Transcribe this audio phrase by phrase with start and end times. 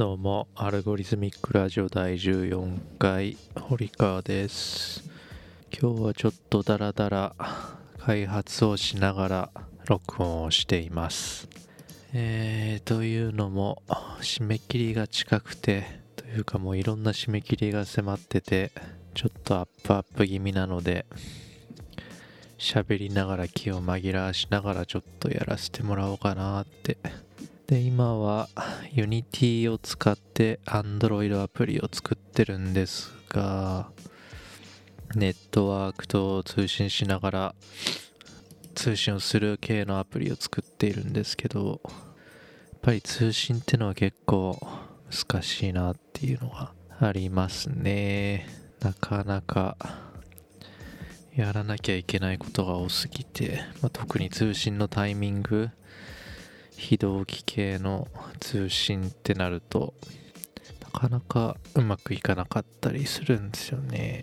[0.00, 5.04] どうも、アルゴリズミックラジオ第14回、堀川です。
[5.78, 7.34] 今日はちょっとダラダラ
[7.98, 9.50] 開発をしながら
[9.86, 11.50] 録音をしています。
[12.14, 13.82] えー、というのも、
[14.22, 15.84] 締め切りが近くて、
[16.16, 18.72] というかもういろんな締め切りが迫ってて、
[19.12, 21.04] ちょっとアップアップ気味なので、
[22.56, 26.96] 喋りながら気を紛らわしながらちょっとやらせてもらおうかなって
[27.70, 28.48] で今は
[28.92, 33.92] Unity を使って Android アプリを作ってるんですが
[35.14, 37.54] ネットワークと通信しながら
[38.74, 41.90] 通信をする系のアプリを作っているんですけどや
[42.76, 44.58] っぱり通信ってのは結構
[45.08, 48.48] 難しいなっていうのがありますね。
[48.80, 49.76] なかなか
[51.36, 55.70] やらなきゃいけないことが多すぎて、まあ、特に通信のタイミング
[56.80, 58.08] 非同期系の
[58.40, 59.92] 通信ってなると
[60.80, 64.22] なかなかうまくいかなかったりするんですよね。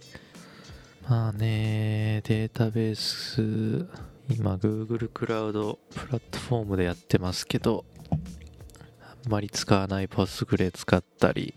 [1.06, 3.86] まあねデータベース
[4.30, 11.54] 今 Google クラウドプラットフォームでやってますけどあんまり使わない Postgre 使ったり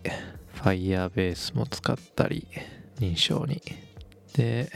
[0.56, 2.46] Firebase も使ったり
[2.98, 3.62] 認証に。
[4.34, 4.70] で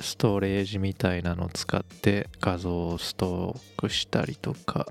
[0.00, 4.86] ストレージみたいなのを使って画像をストックしたりとか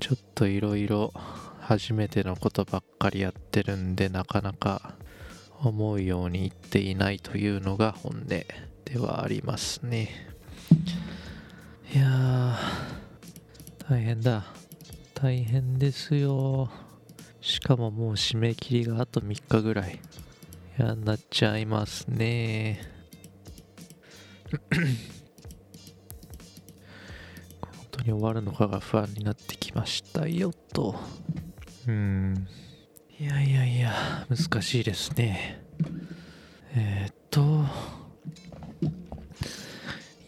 [0.00, 1.12] ちょっといろいろ
[1.60, 4.94] 初めてのことばっかりやってるんでなかなか
[5.62, 8.46] 思うようにいっていないというのが本音で
[8.96, 10.08] はありますね。
[11.94, 12.56] いや
[13.88, 14.44] 大変だ。
[15.14, 16.70] 大変ですよ。
[17.40, 20.00] しかももう締め切りがあと3日ぐらい。
[20.78, 22.89] やんなっちゃいますね。
[27.60, 30.96] 本当に終わるのかが不安になってきましたよと。
[31.86, 32.46] うん。
[33.18, 33.92] いやいやいや
[34.28, 35.62] 難しいですね。
[36.74, 37.64] えー、っと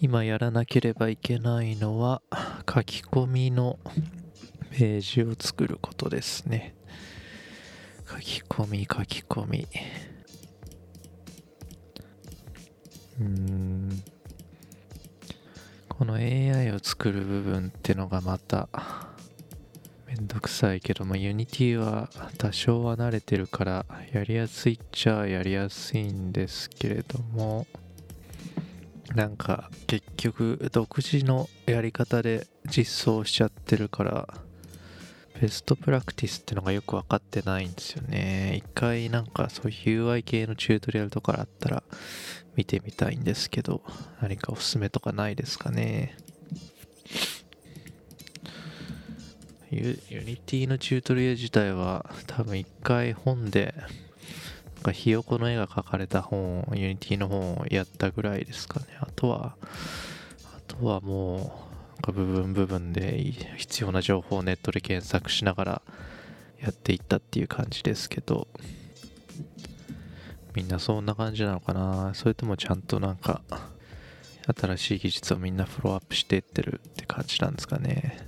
[0.01, 2.23] 今やらなければいけないのは
[2.69, 3.79] 書き込みの
[4.71, 6.75] ページを作ることですね。
[8.09, 9.67] 書き込み書き込み。
[13.21, 14.03] うーん
[16.03, 18.69] この AI を作る部分ってのがまた
[20.09, 27.69] めんどくさいけども Unity は多少は慣れてるからやりやすいっちゃやりやすいんですけれども
[29.15, 34.29] なんか結局独自のやり方で実装しちゃってるから
[35.43, 38.55] ベストプラクティスってのがよく分かってないんですよね。
[38.59, 41.83] 一回なんかそういう UI 系のチュートリアルとかあったら
[42.55, 43.83] 見てみたいんですけど
[44.21, 46.17] 何かおすすめとかないですかね。
[49.73, 53.75] ユニティのチュートリアル自体は多分一回本で
[54.77, 58.87] なんかひよこの絵が描かれた本ユニティの本をやったぐらいですかね。
[59.01, 59.57] あとは
[60.55, 63.19] あとはもう部分部分で
[63.57, 65.83] 必要な情報をネットで検索しながら
[66.61, 68.49] やっていったっていう感じですけど。
[70.55, 72.13] みんなそんな感じなのかな？
[72.13, 73.41] それともちゃんとなんか
[74.55, 78.19] 新しい技術をみんなフォローアップしていってるって感じなんですかね？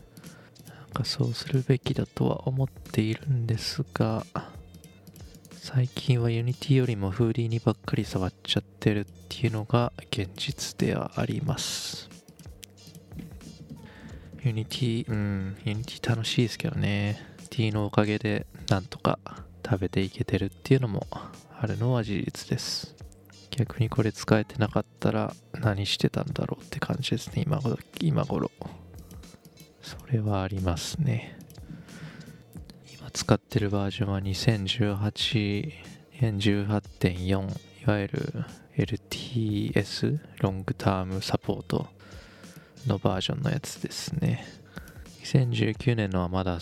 [0.66, 4.24] なんかそうするべきだとは思っているんですが
[5.52, 12.13] 最近は Unity よりもフーディーにばっかり触っちゃってるっていうのが現実ではあります。
[14.44, 17.18] ユニティ、うん、ユニティ楽しいですけどね。
[17.48, 19.18] T のおかげでなんとか
[19.64, 21.06] 食べていけてるっていうのも
[21.58, 22.94] あるのは事実です。
[23.50, 27.78] 逆にこれ使えてなかったら何してたんだろうって感じですね、今頃。
[28.02, 28.50] 今頃
[29.80, 31.38] それはありますね。
[32.98, 35.72] 今使ってるバージョンは2018
[36.20, 37.28] 年18.4
[37.82, 38.44] いわゆる
[38.76, 41.93] LTS long term support
[42.86, 44.46] のバージョンのやつですね。
[45.22, 46.58] 2019年のはまだ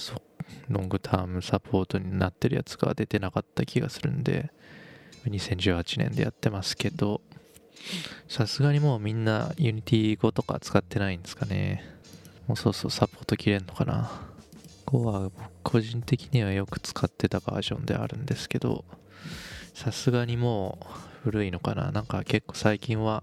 [0.68, 4.50] ロングタームサポートになってるやつが出てなかった気がするんで、
[5.24, 7.20] 2018年でやってますけど、
[8.28, 11.84] さすがにもうみんな Unity 5とか使ってないんですかね。
[12.46, 14.10] もうそうそうサポート切れんのかな。
[14.86, 15.32] 5は僕
[15.62, 18.84] 個人的にはよく使ってたバージョンであるんですけど、
[19.74, 20.78] さすがにも
[21.24, 21.92] う古いのかな。
[21.92, 23.22] なんか結構最近は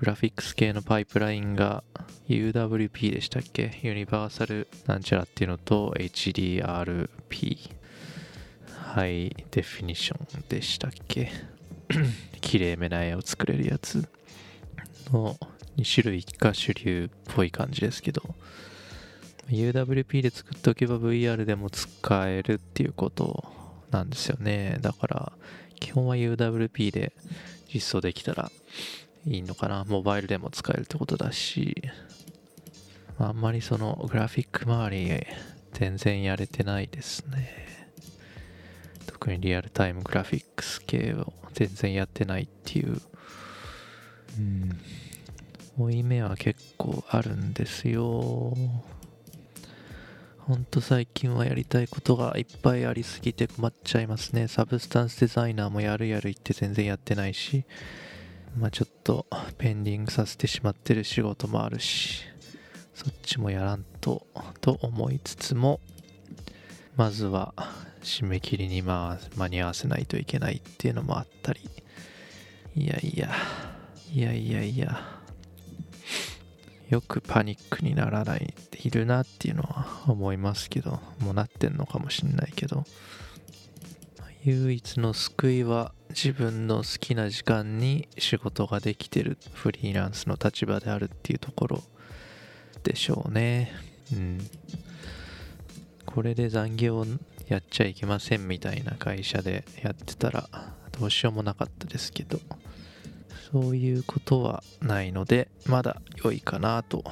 [0.00, 1.82] グラフィックス系のパイプラインが
[2.28, 3.80] UWP でしたっけ？
[3.82, 7.58] ユニバーサルなんちゃらっていうのと HDRP
[8.92, 11.32] ハイデフィニッションでしたっけ？
[12.40, 14.08] 綺麗めな絵を作れるやつ
[15.12, 15.36] の
[15.76, 18.22] 2種類が主流っぽい感じですけど。
[19.48, 23.50] UWP で作っておけば VR でも使えるっていうこと
[23.90, 24.76] なんですよね。
[24.80, 25.32] だから
[25.80, 27.14] 基本は UWP で
[27.72, 28.52] 実装できたら
[29.28, 29.84] いいのかな？
[29.86, 31.82] モバイルでも使えるってことだし。
[33.18, 35.26] あんまりそのグラフィック周り
[35.72, 37.66] 全然やれてないですね。
[39.06, 43.00] 特にリアルタイムグラフィックス系を全然やってないっていう。
[44.38, 44.78] うん。
[45.76, 48.56] 負い目は結構あるんですよ。
[50.38, 54.48] ほんと最近はやりたいことがいっぱいありすぎて困っちゃいますね。
[54.48, 57.64] サブスタンスデザイナーもやるやる言って全然やってないし
[58.56, 59.26] まあちょっと
[59.58, 62.24] ペンディングさせてしまってる仕事もあるし
[62.94, 64.26] そっちもやらんと
[64.60, 65.80] と思いつつも
[66.96, 67.54] まずは
[68.02, 71.60] 締め切りにまあ間に合わせないといけないっていうのもあったり。
[72.74, 73.30] いやいや
[74.12, 75.00] いやいやいや
[76.88, 78.54] よくパニックにならない
[78.84, 82.84] いるなっていうのは思いますけどもうなってんのかもしんないけど。
[84.50, 91.82] 唯一の救いは自分の好きな時間に仕事ができてるフリーランスの立場であるっていうところ
[92.82, 93.72] でしょうね。
[94.10, 94.38] うん。
[96.06, 97.04] これで残業
[97.48, 100.48] やっちゃいけませんみたいな会社でやってたら
[100.98, 102.40] どうしようもなかったですけど。
[103.52, 107.02] そういうことはないのでまだ良いかなと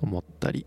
[0.00, 0.66] 思ったり。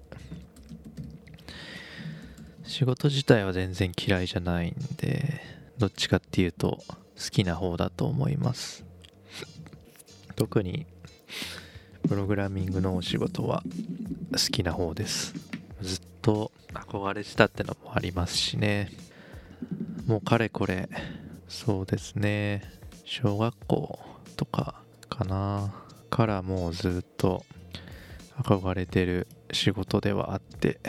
[2.72, 5.42] 仕事自体は全然嫌いじゃないんで
[5.78, 6.96] どっちかっていうと好
[7.30, 8.86] きな方だと思います。
[10.38, 10.86] 特に
[12.08, 13.62] プログラミングのお仕事は
[14.32, 15.34] 好きな方です。
[15.82, 18.90] ずっと憧れてたってのもありますしね。
[20.08, 20.88] もうかれこれ
[21.50, 22.64] そうですね。
[23.04, 24.00] 小学校
[24.38, 25.74] とかかな。
[26.10, 27.44] からもうずっと
[28.42, 30.80] 憧れてる仕事ではあって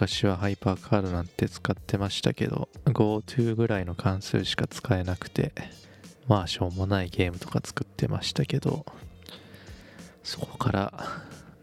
[0.00, 5.52] 昔はハイパーカードなんて使ってましたけど GoTo ぐらいの関数しか使えなくて
[6.26, 8.86] まあしょうもないゲームとか作ってましたけど
[10.22, 11.04] そこから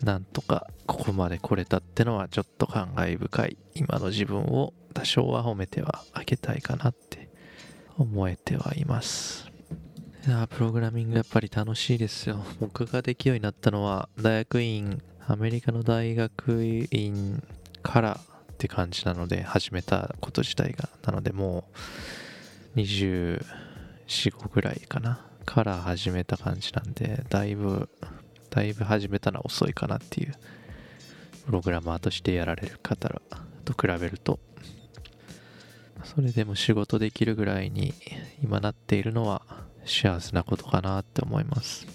[0.04, 3.58] なんとかここまで来れたってのはちょっと感慨深い。
[3.74, 7.30] 今の自分を多少は褒めてはあげたいかなって
[7.98, 9.50] 思えてはいます。
[10.28, 12.44] いやプログラミングやっぱり楽しいですよ。
[12.60, 17.44] 僕ができるようになったのは大学院アメリカの大学院
[17.88, 18.20] から
[18.52, 20.90] って感じなので始めたこと自体が。
[21.06, 21.64] なのでも
[22.76, 23.42] う245
[24.54, 25.24] ぐらいかな。
[25.46, 27.88] から始めた感じなんでだいぶ
[28.50, 30.34] だいぶ始めたのは遅いかなっていう。
[31.46, 33.22] プログラマーとしてやられる方
[33.64, 34.38] と比べると。
[36.04, 37.94] それでも仕事できるぐらいに
[38.44, 39.42] 今なっているのは
[39.86, 41.88] 幸せなことかなって思います。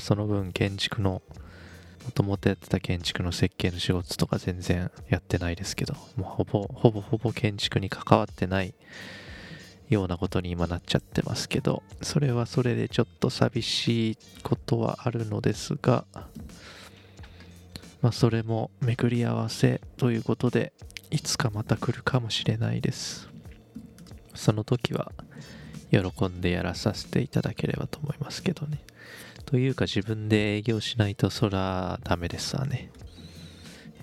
[0.00, 1.20] その分建築の
[2.06, 8.74] もともとやってた建築の設計の仕事とか全然やってないですけどもうほぼほぼほぼ建築に関わってない
[9.88, 16.04] ようなことに今なっちゃってますけどそれはそれでちょっと寂しいことはあるのですが
[18.00, 20.72] まあそれも巡り合わせということで
[21.10, 23.28] いつかまた来るかもしれないです。
[24.34, 25.12] その時は
[25.90, 28.80] 喜んでやらさせていただければと思いますけどね。
[29.46, 32.90] というか自分で営業しないとそらダメですわね。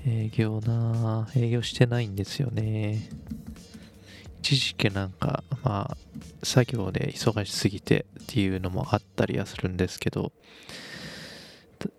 [0.06, 3.10] 営業な営業してないんですよね。
[4.40, 5.98] 一時期なんかまあ
[6.44, 10.32] 作業で忙しすぎてっていうのもあったりはするんですけど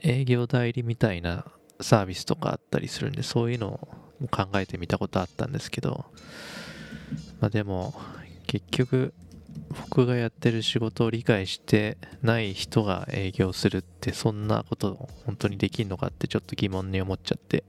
[0.02, 1.46] 営業代理みたいな
[1.80, 6.04] サービスとかあったりするんでそういうのを考えてみたことあったんですけど
[7.40, 7.94] まあでも
[8.46, 9.14] 結局
[9.88, 17.64] 僕がやってる仕事を理解してない人が営業するってそんなこと本当にできんのかってちょっと疑問に思っちゃって。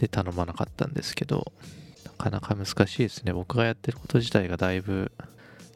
[0.00, 1.52] で頼まなかったんですけど
[2.06, 3.34] なかなか難しいですね。
[3.34, 5.12] 僕がやってること自体がだいぶ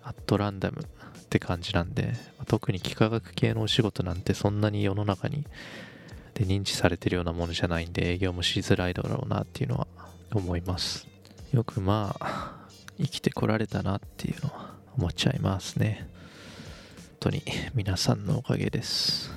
[0.02, 2.14] アットランダムって感じなんで
[2.47, 5.45] 特に幾何学系のお仕事なんてそんなに世の中に
[6.33, 9.87] で認知されてるようなものじゃないんで営業もしづらいだろうなっていうのは
[10.33, 11.07] 思います。
[11.52, 12.63] よくまあ
[12.98, 16.08] 生きてこられたなっていうのは思っちゃいますね。
[17.20, 17.42] 本当に
[17.74, 19.30] 皆さんのおかげです。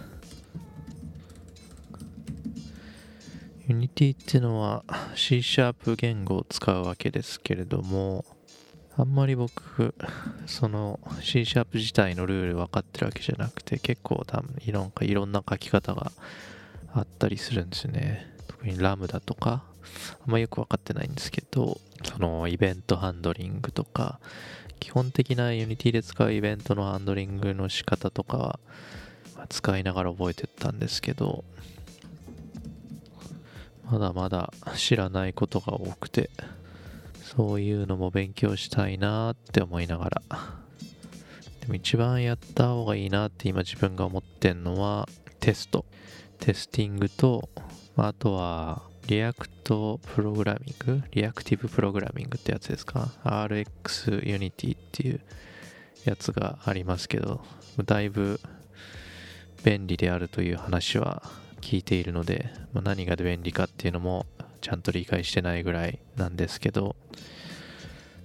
[3.67, 4.83] Unity っていうのは
[5.15, 8.23] C シャープ言語を使うわけですけれども
[8.95, 9.93] あんまり僕
[10.45, 16.11] その C シャープ自体のルール分かってるわけじゃなくて結構多分いろんいろんな書き方が
[16.93, 18.33] あったりするんですね。
[18.47, 19.63] 特にラムダとか
[20.25, 24.19] あんまよく分かってないんですけどそのイベントハンドリングとか
[24.79, 28.59] 基本的な Unity で使うイベントのハンドリングの仕方とかは
[29.49, 31.43] 使いながら覚えてったんですけど
[33.89, 36.29] まだまだ知らないことが多くて
[37.23, 40.21] そういうのも勉強したいなって思いながら。
[41.61, 45.07] でも一番やった方がいいなって今自分が思ってんのは
[45.39, 45.85] テスト。
[46.39, 47.49] テスティングと
[47.97, 51.01] あとは react programming？
[51.11, 55.21] reactive programming ってやつですか？RX Unity っていう
[56.03, 57.41] やつがありますけど
[57.85, 58.41] だいぶ
[59.63, 61.23] 便利であるという話は
[61.61, 64.25] 聞いているので、ま、何が便利かっていうのも
[64.59, 66.97] ちゃんと理解してないぐらいなんですけど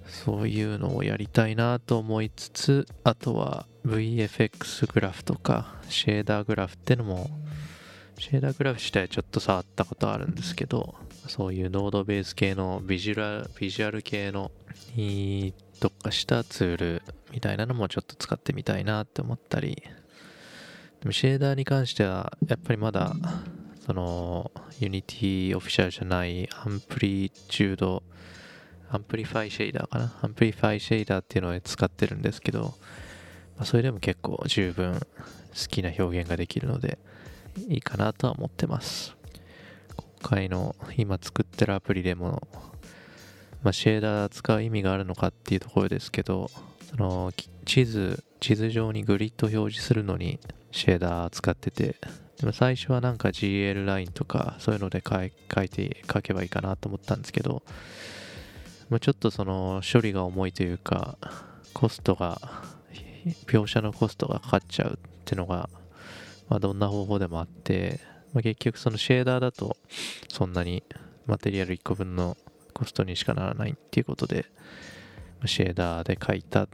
[0.05, 7.29] そういうのをやりたいなと思いつつあとは VFX グラフとかシェーダーグラフってのも
[8.19, 10.95] シェーダーグラフ自体ちょっと触ったことあるんですけど
[11.27, 14.51] そういうノードベース系のビジュアルビジュアル系の
[14.95, 17.01] に特化したツール
[17.31, 19.83] みたいなのもちょっと使ってみたいなって思ったり。
[21.01, 23.13] でもシェーダーに関してはやっぱりまだ
[23.85, 28.03] その Unity オフィシャルじゃない Amplitude
[28.89, 30.13] Amplify Shader かな？
[30.21, 32.73] Amplify Shader っていうのを使ってるんですけど、
[33.57, 35.05] まあ、それでも結構十分好
[35.67, 36.97] きな表現ができるので
[37.57, 39.15] いいかなとは思ってます。
[39.95, 42.47] 今回の今作ってるアプリでも、
[43.61, 46.49] まあ、シェーダー使う意味があるのかっていうところですけど
[46.89, 47.33] その
[47.65, 50.39] 地図地図上にグリッド表示するのに
[50.71, 51.97] シェーダー使ってて
[52.39, 55.31] でも最初はなんか GL ラインとかそういうので書い
[55.69, 57.63] て書けばいいかなと思ったんですけど、
[58.89, 61.17] まあ、ちょっとその処理が重いというか
[61.73, 62.39] コストが
[63.47, 65.69] 描写のコストがかかっちゃうっていうのが、
[66.49, 67.99] まあ、どんな方法でもあって、
[68.33, 69.77] まあ、結局そのシェーダーだと
[70.29, 70.83] そんなに
[71.25, 72.37] マテリアル1個分の
[72.73, 74.45] コストにしかならないっていうことで
[75.41, 76.67] まシェーダーで書いた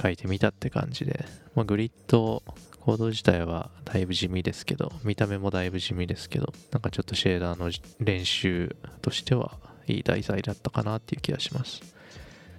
[0.00, 2.42] 書いてみたって感じで、まあ、グリッド
[2.84, 11.80] コード自体はだいぶ地味ですけど、見た目もだいぶ地味ですけど、なんかちょっとシェーダーの練習としてはいい題材だったかなっていう気がします。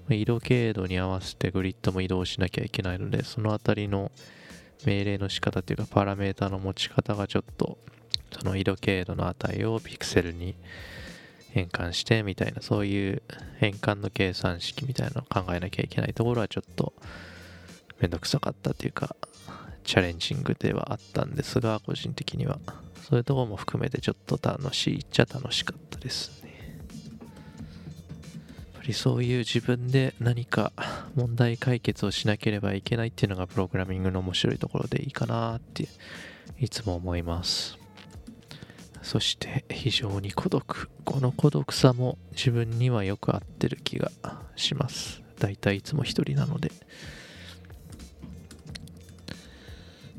[0.10, 4.12] 色経度に合わせてグリッドも移動しなきゃいけないので、そのあたりの
[4.86, 7.78] 命令の仕方というかパラメータの持ち方がちょっと
[8.32, 10.56] その色経度の値をピクセルに
[11.52, 13.22] 変換してみたいなそういう
[13.60, 16.94] 変換の計算式みたいなのを考えなきゃいけないところはちょっと
[18.00, 19.16] めんどくさかったというか
[19.86, 22.60] チャレンジングではあったんですが、個人的には。
[23.08, 26.45] そういうところも含めてちょっと楽しいっちゃ楽しかったです。
[28.86, 30.72] りそういう自分で何か
[31.16, 35.88] 問題解決をしなければいけないっていうのがプログラミングの面白いところでいいかなって
[36.60, 37.78] いつも思います。
[39.02, 40.90] そして非常に孤独。
[41.04, 44.12] この孤独さも自分にはよく合ってる気が
[44.56, 45.22] します。
[45.40, 46.72] だいたいいつも一人なので。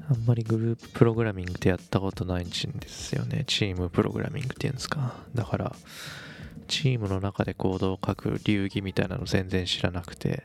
[0.08, 2.54] あんまりグループプログラミングってやったことないんで
[2.88, 3.42] すよね。
[3.48, 5.16] チームプログラミングっていうんですか。
[5.34, 5.74] だから、
[6.66, 10.44] チームの中でコードを書く流儀みたいなの全然知らなくて。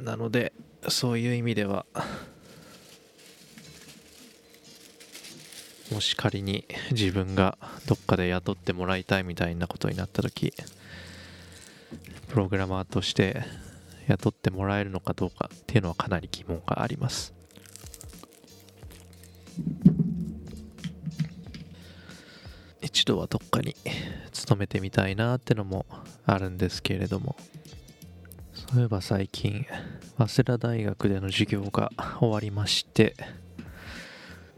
[0.00, 0.52] なので、
[0.88, 1.86] そういう意味では、
[5.92, 7.56] もし仮に自分が
[7.86, 10.52] どっかで雇ってもらいたいみたいなことになった時、
[12.28, 13.44] プログラマーとして
[14.08, 17.32] 雇ってもらえるのかどうかっていうのはかなり疑問があります。
[23.06, 23.74] 度はどっかに
[24.32, 25.86] 勤めてみたいなってのも
[26.26, 27.36] あるんですけれども。
[28.52, 29.64] そういえば最近
[30.18, 33.14] 早稲田大学での授業が終わりまして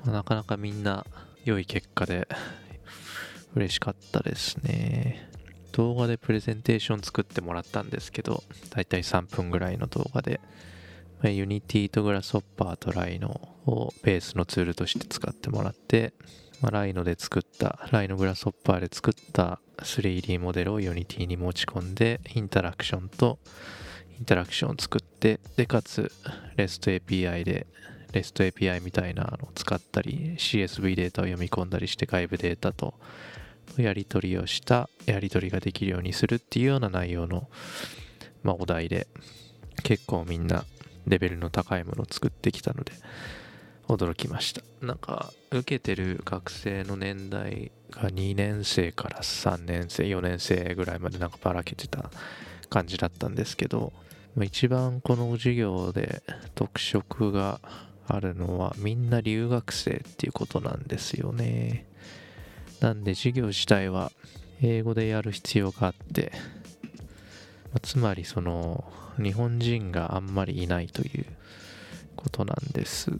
[0.06, 1.04] なかなかみんな
[1.44, 2.26] 良い結果で
[3.54, 5.28] 嬉しかったですね。
[5.72, 10.40] 動画でプレゼンテーション作ってもらったんですけどだいたい3分ぐらいの動画で
[11.22, 13.28] ユニティとグラスホッパーとライノ
[13.66, 16.14] をベースのツールとして使ってもらって、
[16.60, 23.38] まあ、ライノで作った、ライノグラスホッパーで作った 3D モデルをユニティに持ち込んで、インタラクションと
[24.18, 26.10] インタラクションを作って、で、かつ
[26.56, 27.66] REST API で
[28.12, 32.94] REST API みたいなのを使ったり、CSV データを読み込んだりして外部データと
[33.76, 37.48] やり取りをしたやり取りができるようにするっていうような内容の、
[38.42, 39.06] まあ、お題で
[39.82, 40.64] 結構みんな
[41.06, 42.92] レベルの高いものを作ってきたので
[43.88, 52.10] 驚きましたなんか受けてる学生の年代が2年生から3年生4年生ぐらいまでなんかばらけてた
[52.68, 53.92] 感じだったんですけど
[54.40, 56.22] 一番この授業で
[56.54, 57.60] 特色が
[58.06, 61.86] あるのはみんな留学生っていうことなんですよね
[62.80, 64.12] なんで授業自体は
[64.62, 66.32] 英語でやる必要があって
[67.82, 68.84] つまりその
[69.16, 71.26] 日本人があんまりいないという
[72.16, 73.12] ことなんです。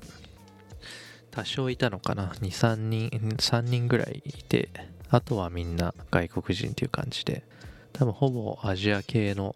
[1.38, 4.70] 多少いたのかな ?2、3人、3人ぐらいいて、
[5.08, 7.44] あとはみんな外国人っていう感じで。
[7.92, 9.54] 多分ほぼアジア系の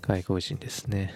[0.00, 1.12] 外国人ですね。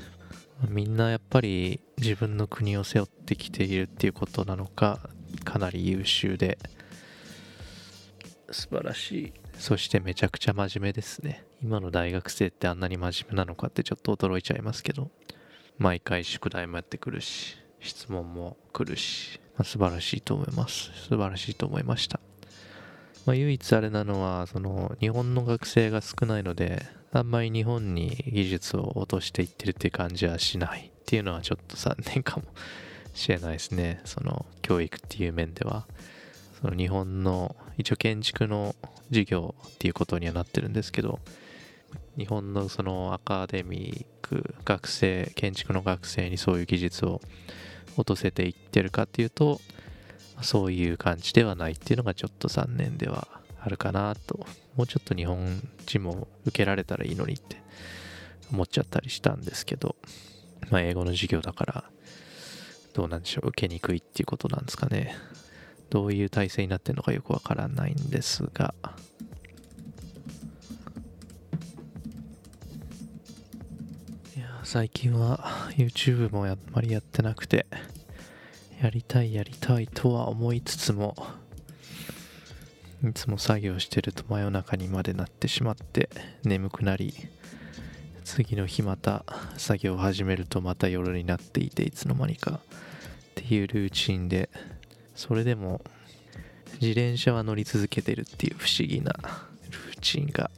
[0.68, 5.00] みんなやっぱり自分の国を背負ってきているっていうことなのか
[5.44, 6.58] かなり優秀で。
[8.50, 9.32] 素晴らしい。
[9.54, 11.46] そしてめちゃくちゃ真面目ですね。
[11.62, 15.10] 今の大学生ってあんなに真面目なのかってちょっと驚いちゃいますけど。
[15.78, 17.56] 毎回宿題もやってくるし。
[17.80, 20.90] 質問も来るし、まあ、素晴らしいと思います。
[21.08, 22.20] 素晴らしいと思いました。
[23.26, 32.44] まあ、唯一あれなのはその日本の学生が少ないのであんまり日本に技術を落としていってるって感じはしないっていうのはちょっと残念かも。
[33.14, 34.00] しれないですね。
[34.04, 35.87] その教育っていう面では。
[36.60, 38.75] その日本の一応建築の
[39.08, 41.18] 授業っていうことにはなってるんですけど
[42.18, 47.22] 日本のそのアカデミック学生建築の学生にそういう技術を
[47.97, 49.61] 落とせていってるかっていうと
[50.42, 53.28] そういう感じではないっていうのがちょっと残念では
[53.61, 54.47] あるかなと。
[54.76, 57.61] もうちょっと日本人も受けられたらいいのにって
[58.52, 59.97] 思っちゃったりしたんですけど
[60.70, 61.85] まあ英語の授業だから
[62.94, 65.16] どうなんでしょう受けにくいっていうことなんですかね。
[65.90, 68.75] どういう体制になってるのかよくわからないんですが
[74.72, 75.40] 最近は
[75.76, 77.66] YouTube もあんまりやってなくて
[78.80, 81.16] やりたいやりたいとは思いつつも
[83.02, 86.08] いつも作業してると真夜中にまでなってしまって
[86.44, 87.12] 眠くなり
[88.22, 89.24] 次の日また
[89.56, 92.60] 作業を始めるとまた夜になっていていつの間にかっ
[93.34, 94.50] ていうルーチンで
[95.16, 95.80] それでも
[96.74, 99.14] 自転車は乗り続けてるっていう不思議な
[99.68, 100.48] ルーチンが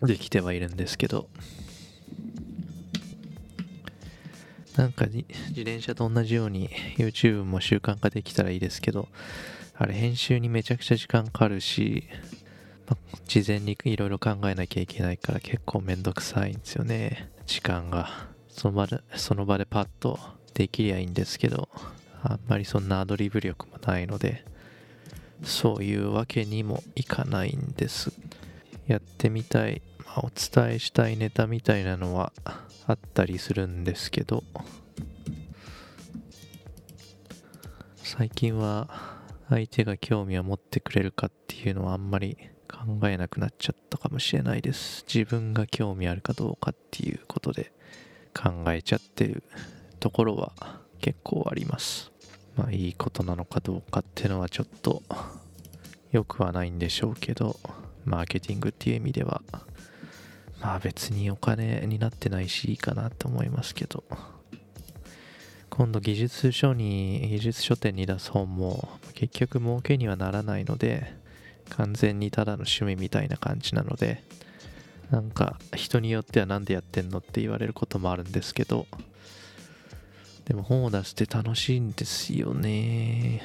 [0.00, 1.26] できてはいるんですけど
[4.76, 5.24] なんか自
[5.56, 9.08] 転車と同じように YouTube も習慣化できたらいいですけど、
[9.76, 12.04] あれ編集にめちゃくちゃ時間かかるし、
[12.86, 17.30] ま事前にいろいろ考えなきゃいけないから結構めんどくさいんですよね。
[17.46, 18.32] 時間が。
[18.48, 20.18] その場で、その場でパッと
[20.54, 21.68] できりゃいいんですけど、
[22.22, 24.44] あんまりそんなアドリブ力もないので、
[25.42, 28.12] そういうわけにもいかないんです。
[28.86, 29.82] やってみたい、
[30.16, 32.32] お伝えしたいネタみたいなのは
[32.86, 34.44] あったりするんですけど
[38.02, 38.88] 最近は
[39.48, 42.36] 相手が興味を持ってくれるかっていうのはあんまり
[42.68, 45.04] 考えなくなっちゃったかもしれないです。
[45.06, 47.72] 自分が興味あるかどうかっていうことで
[48.34, 49.42] 考えちゃってる
[50.00, 50.52] ところは
[51.00, 52.12] 結構あります。
[52.56, 55.02] まあいいことなのかどうかっていうのはちょっと
[56.10, 57.56] 良くはないんでしょうけど
[58.04, 59.42] マーケティングっていう意味では
[60.62, 64.04] まあ別にお金になってないしいいかなと思いますけど。
[65.68, 71.14] 今度技術書に技術書店に出す本も結局儲けにはならないので
[71.70, 74.22] 完全にただの趣味みたいな感じなので
[75.10, 78.86] なんか人によっては何でやってんのって言われることもあるんですけど。
[80.44, 83.42] でも本を出して楽しいんですよね。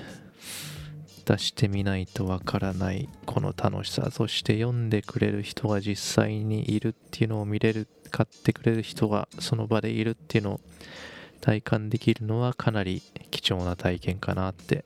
[1.28, 10.60] 出してみないとわからないこの楽しさそして読んでくれる人が実際にいるっていうのを見れる買ってくれる人がその場でいるっていうのを
[11.42, 14.86] 体感できるのはかなり貴重な体験かなって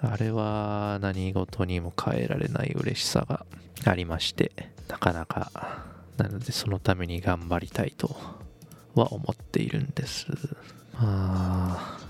[0.00, 3.44] あれは何事にも変えられない嬉しさが
[3.84, 4.52] ありまして
[4.86, 5.50] なかなか
[6.16, 8.16] なのでそのために頑張りたいと
[8.94, 10.26] は思っているんです
[10.92, 12.07] まあ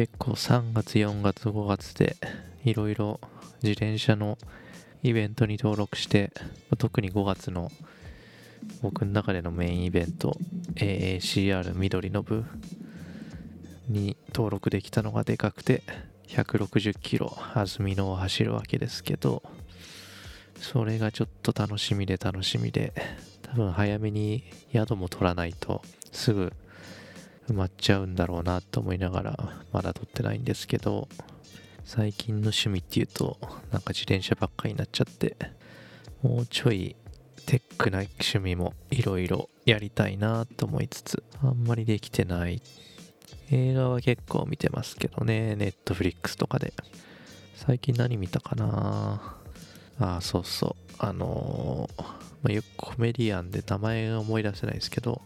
[0.00, 2.16] 結構3月4月5月で
[2.64, 3.20] いろいろ
[3.62, 4.38] 自転車の
[5.02, 6.32] イベントに登録して
[6.78, 7.70] 特に5月の
[8.80, 10.38] 僕の中でのメインイベント
[10.76, 12.46] AACR 緑の部
[13.90, 15.82] に登録できたのがでかくて
[16.28, 19.42] 160キロ安曇野を走るわけですけど
[20.56, 22.94] それがちょっと楽しみで楽しみで
[23.42, 26.54] 多分早めに宿も取らないとすぐ
[27.50, 29.38] 埋まっちゃうんだろうなと思いながら
[29.72, 31.08] まだ撮ってないんですけど
[31.84, 33.36] 最近の趣味っていうと
[33.72, 35.36] なんか自転車ばっかりになっちゃって
[36.22, 36.94] もうちょい
[37.46, 42.62] テックな趣味もいろいろやりたいなと思いつつあんまりできてない。
[43.50, 46.72] 映画は結構見てますけどねネットフリックスとかで。
[47.56, 49.36] 最近何見たかな？
[49.98, 50.94] ああそうそう。
[50.98, 52.08] あのー、ま
[52.48, 55.20] あ、よくコメディアンで名前が思い出せないですけど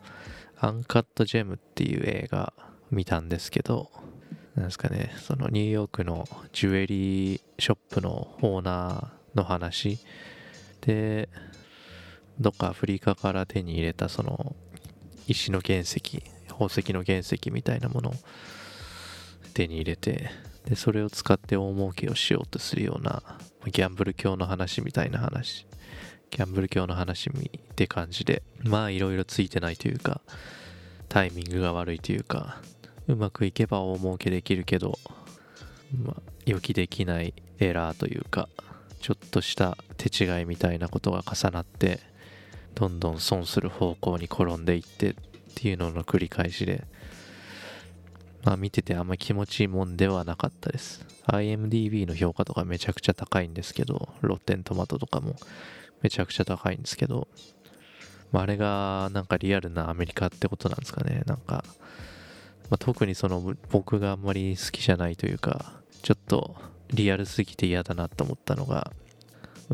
[0.65, 2.55] アンカットジェムっていう映画
[2.91, 3.91] 見たんですけど、
[4.55, 9.99] なんですかね、そのニューヨークのジュエリーショップのオーナーの話。
[10.81, 11.29] で、
[12.41, 14.57] どっかアフリカから手に入れたその
[15.29, 18.15] 石の原石、宝石の原石みたいなものを
[19.53, 20.31] 手に入れて
[20.65, 23.23] でそれを使って大儲けをしようとするような
[23.67, 25.67] ギャンブル教の話みたいな話。
[26.35, 27.33] ギャンブル教の話っ
[27.77, 30.21] て感じでまあいろいろついてないというか
[31.09, 32.61] タイミングが悪いというか
[33.07, 34.99] うまくいけば大儲けできるけど、
[35.97, 38.49] まあ、予期できないエラーというか
[39.01, 42.01] ちょっとした手違いみたいなことが重なって
[42.75, 45.15] どんどん損する方向に転んでいってっ
[45.55, 46.85] ていうのの繰り返しで
[48.43, 51.07] まあ見ててあんま気持ちいいもんではなかったです。
[51.29, 55.37] IMDB の評価とかめちゃくちゃ高いんですけどロッテントマトとかも
[56.03, 57.29] めちゃくちゃ高いんですけど、
[58.33, 61.23] まあ、あれがなんかリアルなアメリカってことなんですかね。
[61.27, 61.65] なんか、
[62.71, 66.57] まあ、特にその僕があんまり好きじゃないというかちょっと
[66.93, 68.93] リアルすぎて嫌だなと思ったのが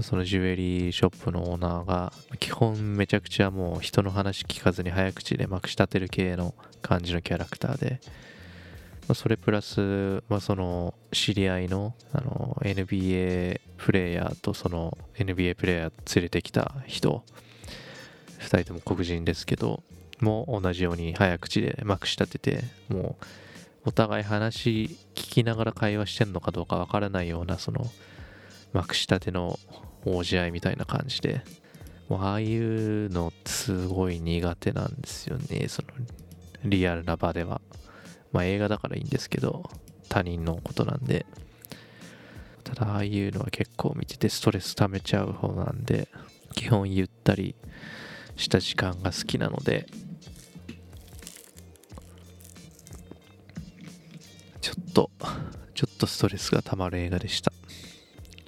[0.02, 8.00] そのジュエリーショップのオーナーが基本めちゃくちゃもう人の話聞かずに早口でまくし立てる系の感じのキャラクターで
[9.10, 17.24] まあ、それプラス、まあ、その知り合いのあの NBA プレイヤーとその NBA プレイヤー連れてきた人。
[18.38, 19.82] 2人とも黒人ですけど
[20.20, 23.16] も同じように早口でまくし立てても
[23.84, 27.90] うお互い話聞きながら会話してんのかどうかわからないようなその
[28.72, 29.58] まくし立ての
[30.04, 31.42] 応じ合いみたいな感じで。
[32.08, 35.88] もうああいうのすごい苦手なんですよねその
[36.64, 37.60] リアルな場では。
[38.32, 39.70] まあ映画だからいいんですけど、
[40.08, 41.26] 他人のことなんで、
[42.64, 46.08] ただああいうのは結構見ててストレス溜めちゃう方なんで、
[46.54, 47.54] 基本ゆったり
[48.36, 49.86] した時間が好きなので、
[54.60, 55.10] ちょっと、
[55.74, 57.52] ちょっとストレスが溜まる映画でした。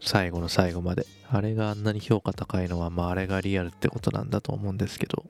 [0.02, 1.06] 最後の最後まで。
[1.30, 5.24] あれがあんなに評価高いのは、まああれがリアルってことなんだと思うんですけど、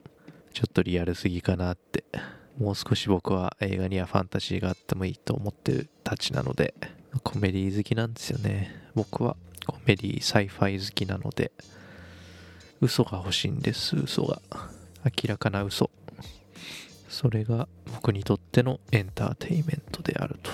[0.53, 2.03] ちょっとリアルすぎかなって
[2.57, 6.75] もう少し僕は映画にはファンタジーがあってもいいと思ってるたちなので、
[7.23, 8.89] コメディ好きなんですよね。
[8.95, 9.35] 僕は
[9.65, 11.51] コメディ、 sci-fi 好きなので、
[12.79, 14.41] 嘘が欲しいんです、嘘が。
[15.03, 15.89] 明らかな嘘。
[17.09, 20.51] それが僕にとってのエンターテインメントであると。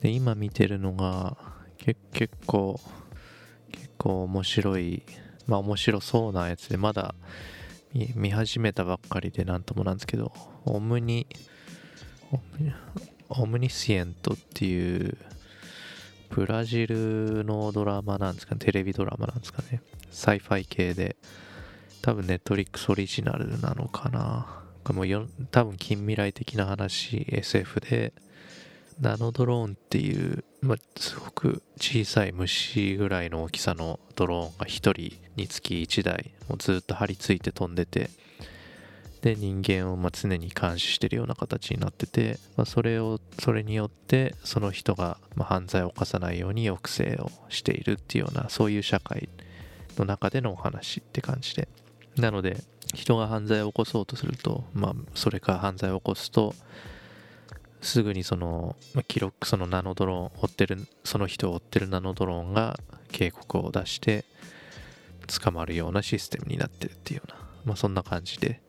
[0.00, 1.36] で、今見てるのが、
[1.78, 2.80] 結構、
[3.70, 5.02] 結構面白い、
[5.46, 7.14] まあ面白そうなやつで、まだ
[7.92, 10.32] 見始めたばっかりでなんともなんですけど、
[10.64, 11.26] オムニ、
[13.28, 15.18] オムニシエントっていう
[16.30, 19.82] ブラジルのドラマなんですかね、テレビドラマなんですかね。
[20.10, 21.16] sci-fi 系で、
[22.02, 24.56] 多分 Netflix オリジナルなのかな。
[24.92, 28.12] もうよ多分近未来的な話、SF で、
[29.00, 38.10] ナノドローンっていう、まあ、すごく小さい虫ぐらいの大きさのドローンが1人につき1台もうずっと張り付いて飛んでて
[39.22, 49.28] で人間をま常に監視してるような形になってて、まあ、それをそれによってその人がま犯罪を犯さないように抑制をしているっていうようなそういう社会
[49.96, 51.68] の中でのお話って感じで。
[52.16, 56.54] なので人が犯罪を起こそうとするとまあそれか犯罪を起こすと
[57.80, 58.76] すぐにその
[59.08, 62.78] 記録そのナノドローン追ってるその人を追ってるナノドローンが
[63.12, 64.24] 警告を出して
[65.26, 68.60] 捕まるようなシステムになってるっていうようなまあそんな感じで。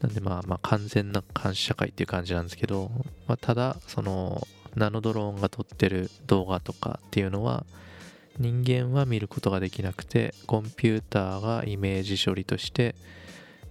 [0.00, 2.90] なんでまあまあ完全な監視社会っていう感じなんですけど、
[3.26, 7.66] まあ、ただそのナノドローンが撮ってる動画とかっていうのは
[8.38, 12.94] 人間は見ることができなくてコンピューターがイメージ処理として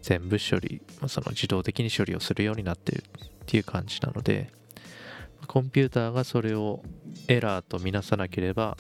[0.02, 3.04] 全部処理その自動的に処理をするようになってる。
[3.50, 4.52] っていう感じなので
[5.48, 6.84] コンピューターがそれを
[7.28, 8.78] エラーとみなさなければ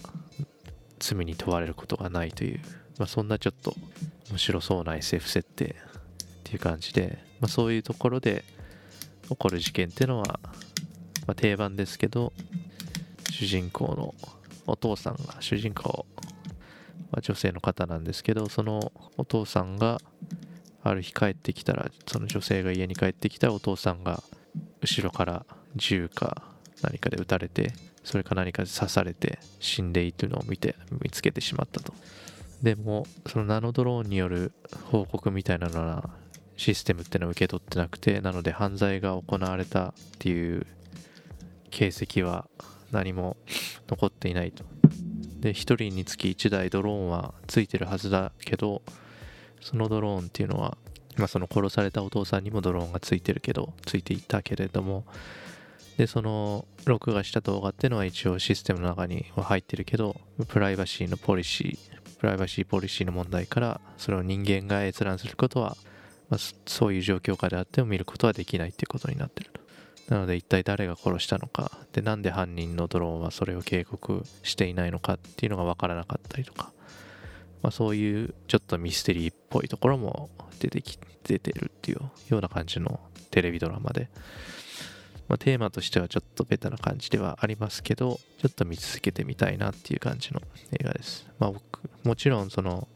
[0.99, 2.59] 罪に問われることがないという、
[2.99, 3.73] まあ、そんなちょっと
[4.29, 5.75] 面白そうな SF 設定っ
[6.43, 8.43] ていう感じで、まあ、そういうところで
[9.27, 10.39] 起こる事件っていうのは、
[11.25, 12.31] まあ、定番ですけど
[13.31, 14.13] 主人公の
[14.67, 16.05] お父さんが主人公
[17.09, 19.97] は女性の方なんですけどそのお父さんが
[20.83, 24.21] ある日帰ってきたらその女性が家に帰ってきたお父さんが
[24.81, 26.43] 後ろから銃か
[26.81, 31.93] 何かで撃たれてそれか何かで刺されて死んでいるのを見て見つけてしまったと。
[32.63, 34.51] でもそのナノドローンによる
[34.91, 36.09] 報告みたいなのは
[36.57, 40.67] システムってのは受け取ってなくてなので犯罪が行われたっていう
[41.71, 42.49] 形跡は
[42.91, 43.37] 何も
[43.87, 44.65] 残っていないと。
[45.39, 48.81] で1人につき1台ドローンはついてるはずだけど
[49.61, 50.77] そのドローンっていうのは
[51.19, 55.05] まあ、その殺されたお父さんにもドローンがついてるけどついていたけれども。
[55.97, 60.15] でその録画した動画っていうのは一応システムの中には入ってるけど
[60.47, 65.75] プライバシーのポリシープライバシーポリシーの問題からそれを人間が閲覧することは、
[66.29, 69.51] まあ、そういう状況下であっても見ることはできないっていうことになってる
[70.07, 76.71] なので一体誰が殺したのかでなんで犯人のドローンはそれを警告していないのかっていうのが分からなかったりとか、
[77.61, 80.29] まあ、そういうちょっとミステリーっぽいところも
[80.59, 82.99] 出てき出てるっていうような感じの
[83.31, 84.09] テレビドラマで、
[85.27, 92.87] まあ、テーマとしてはちょっとベタな感じではありますけどちょっと見続けてみたいなっていう感じの映画です、まあ、僕もちろんその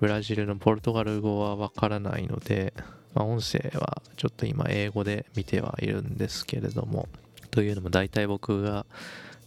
[0.00, 2.72] ブラジルのポルトガル語はわからないので
[3.16, 7.08] まあ、音声はちょっと今英語で見てはいるんですけれども
[7.50, 8.84] というのも大体僕が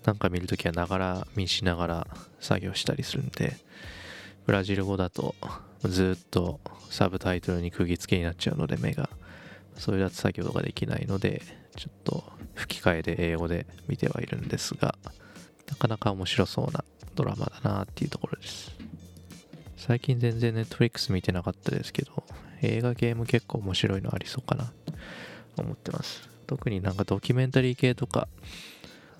[0.05, 2.07] なんか見るときはながら見しながら
[2.39, 3.55] 作業したりするんで
[4.47, 5.35] ブラジル語だと
[5.85, 9.09] ずっとサブタイトルに釘付けになっちゃうので目が。
[9.77, 11.41] そういうやつ作業ができないので
[11.77, 14.95] ちょっと吹き替えで英語で見てはいるんですが
[15.69, 16.83] なかなか面白そうな
[17.15, 18.75] ドラマだなっていうところです。
[19.77, 22.25] 最近全然 Netflix 見てなかったですけど
[22.61, 24.73] 映画系も結構面白いのありそうかな。
[25.59, 26.29] と思ってます。
[26.47, 28.27] 特になんかドキュメンタリー系とか、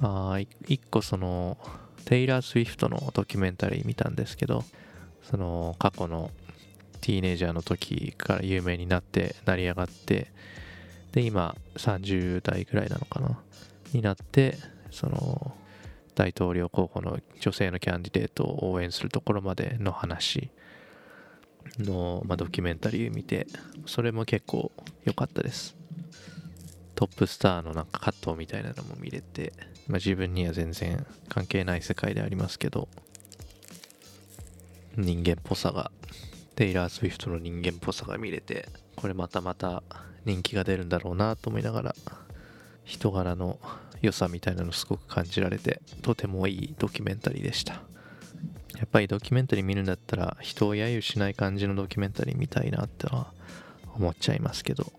[0.02, 1.58] あ一個その、
[2.06, 4.64] テイラー・スウィフトのドキュメンタリー見たんですけど、
[5.30, 6.32] その過去の
[7.02, 10.32] ティーネイジャーの時から有名になって成り上がって、
[11.12, 13.40] で、今30代ぐらいなのかな？
[13.94, 14.58] になって、
[14.92, 15.56] その
[16.16, 20.50] 大統領候補の女性のキャンディデートを応援するところまでの話
[21.78, 23.48] の、まあ、ドキュメンタリー見て
[23.86, 24.72] それも結構
[25.06, 25.78] 良かったです。
[26.96, 29.54] トップスターのなんかカットみたいなのも見れて、
[29.88, 32.90] まあ、自分には全然関係ない世界でありますけど
[34.98, 35.92] 人間っぽさが
[36.60, 38.68] テイラー・スウィフトの人間っぽさが見れて
[38.98, 39.82] これまたまた
[40.26, 41.96] 人気が出るんだろうなと思いながら
[42.84, 43.58] 人柄の
[44.02, 47.76] 良さみたいなのすごく感じられてとてもいいドキュメンタリーでした。
[48.78, 53.32] やっぱりドキュメンタリー見るんだったら人を揶揄しない感じのドキュメンタリー見たいなっては
[53.96, 54.92] 思っちゃいますけど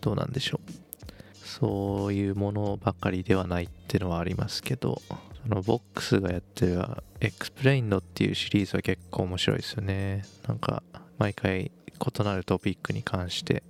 [0.00, 1.46] どうなんでしょう。
[1.46, 5.00] そういうものばかりではないってのはありますけど
[5.44, 6.82] その Vox がやってる
[7.20, 10.24] Explained っていうシリーズは結構面白いですよね。
[10.48, 10.82] なんか
[11.18, 13.62] 毎回異なるトピックに関して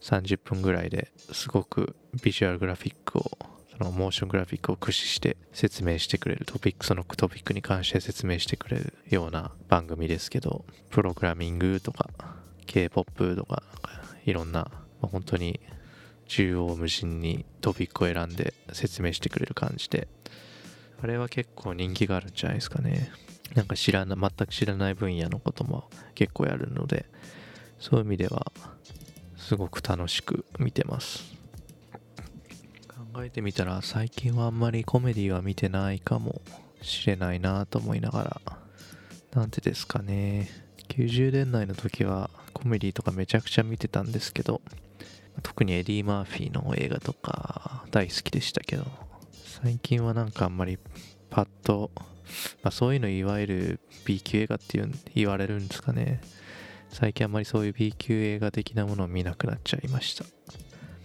[0.00, 3.38] 30分ぐらいですごくビジュアルグラフィックを
[3.70, 12.10] そのモーショングラフィックを駆使して説明してくれるトピックそのトピックに関して説明してくれるような番組ですけどプログラミングとか
[12.66, 13.62] K-POP とか
[14.24, 15.60] いろんな、まあ、本当に
[16.28, 20.08] 縦横無尽にトピックを選んで説明してくれる感じで
[21.02, 23.10] あれは結構人気があるんじゃないですかね。
[23.54, 27.06] なんか知らな全く知らない分野のことも結構やるので
[27.78, 28.52] そういう意味では
[29.36, 31.32] すごく楽しく見てます。
[32.88, 36.40] 考えてみたら最近はあんまりコメディは見てないかも
[36.80, 38.40] しれないなと思いながら。
[39.34, 40.62] なんてですかね。
[40.88, 44.60] 90年代の時はコメディとかめちゃくちゃ見てたんですけど
[45.42, 48.84] 特にエディ・マーフィーの映画とか大好きでしたけど
[49.62, 50.78] 最近はなんかあんまり
[51.30, 51.90] パッと、
[52.62, 56.20] まあ、そういうのいわゆる B 級映画っていう言われるんですかね。
[56.90, 60.24] 最近あんまりそういう B 級映画的なものを見なくなっちゃいました。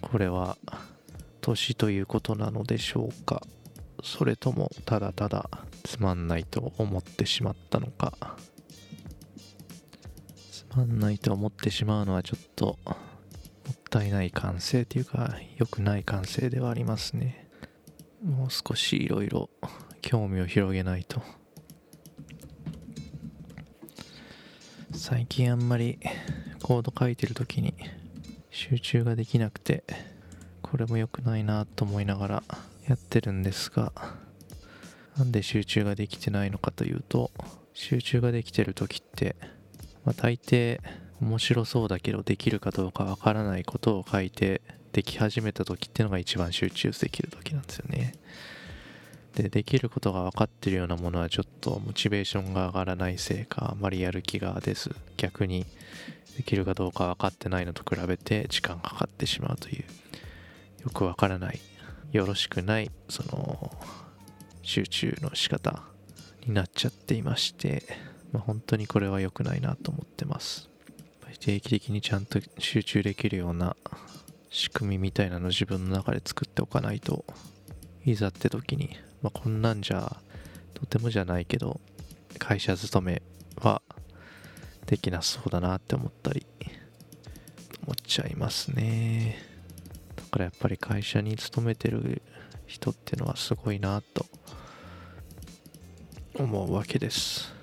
[0.01, 0.57] これは
[1.41, 3.41] 年ということなのでしょうか。
[4.03, 5.49] それともただただ
[5.83, 8.37] つまんないと思ってしまったのか。
[10.51, 17.46] つまんないと思ってしまうのはちょっともったいない感性というか良くない感性ではありますね。
[18.27, 19.49] もう少しいろいろ
[20.01, 21.21] 興味を広げないと。
[24.93, 25.97] 最近あんまり
[26.61, 27.73] コード書いてる時に
[28.49, 29.83] 集中ができなくて
[30.61, 32.43] これも良くないなと思いながら
[32.87, 33.93] やってるんですが
[35.17, 37.31] なんで集中ができてないのかというと
[37.73, 39.35] 集中ができてる時って、
[40.03, 40.79] まあ、大抵
[41.21, 48.13] 面白そうだけどできるかどうかわからないことを書いてでき始めた時っていうのが一番集中できる時なんですよね。
[49.35, 55.65] でできることが分かってるようなものはちょっとモチベーションが上がらないせいかあまりやる気が出ず逆に
[56.37, 59.83] できるかどうか分かってないのと比べて時間かかってしまうという
[60.83, 61.59] よくわからない
[62.11, 63.71] よろしくないその
[64.63, 65.83] 集中の仕方
[66.47, 67.83] になっちゃっていまして、
[68.31, 70.69] まあ、本当にこれは良くないなと思ってます。
[71.39, 73.75] 定期的にちゃんと集中できるような
[74.57, 77.23] 仕組みみたいなの自分の中で作っておかないと
[78.03, 80.17] いざって時に、まあ、こんなんじゃ
[80.73, 81.79] とてもじゃないけど
[82.39, 83.21] 会社勤め
[83.57, 83.83] は
[84.87, 86.47] できなそうだなって思ったり
[87.83, 89.37] 思っちゃいますね。
[90.15, 92.23] だからやっぱり会社に勤めてる
[92.65, 94.25] 人っていうのはすごいなと
[96.33, 97.53] 思うわけです。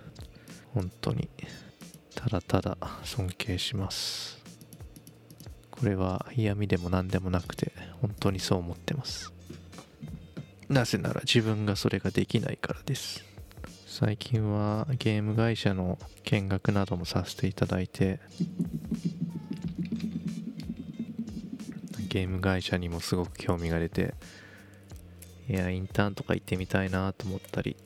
[0.72, 1.28] 本当に。
[2.14, 4.43] ただただ尊敬します。
[5.74, 9.32] これは嫌味でも何でもなくて本当にそう思ってます。
[10.68, 13.24] なぜなら自分がそれができないからです。
[13.87, 18.20] 最近はゲーム会社の見学などもさせていただいて
[22.08, 24.14] ゲーム会社にもすごく興味が出て
[25.48, 27.76] いやインターンとか行ってみたいなと思ったり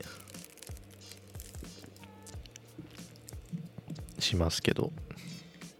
[4.19, 4.91] しますけど。